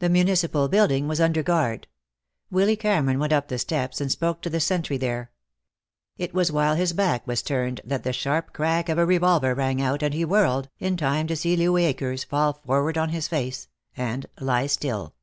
The 0.00 0.08
Municipal 0.08 0.66
Building 0.66 1.06
was 1.06 1.20
under 1.20 1.44
guard. 1.44 1.86
Willy 2.50 2.74
Cameron 2.74 3.20
went 3.20 3.32
up 3.32 3.46
the 3.46 3.56
steps 3.56 4.00
and 4.00 4.10
spoke 4.10 4.42
to 4.42 4.50
the 4.50 4.58
sentry 4.58 4.96
there. 4.96 5.30
It 6.16 6.34
was 6.34 6.50
while 6.50 6.74
his 6.74 6.92
back 6.92 7.24
was 7.24 7.40
turned 7.40 7.80
that 7.84 8.02
the 8.02 8.12
sharp 8.12 8.52
crack 8.52 8.88
of 8.88 8.98
a 8.98 9.06
revolver 9.06 9.54
rang 9.54 9.80
out, 9.80 10.02
and 10.02 10.12
he 10.12 10.24
whirled, 10.24 10.70
in 10.80 10.96
time 10.96 11.28
to 11.28 11.36
see 11.36 11.54
Louis 11.56 11.84
Akers 11.84 12.24
fall 12.24 12.54
forward 12.66 12.98
on 12.98 13.10
his 13.10 13.28
face 13.28 13.68
and 13.96 14.26
lie 14.40 14.66
still. 14.66 15.14